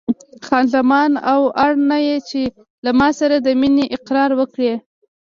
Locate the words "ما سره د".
2.99-3.47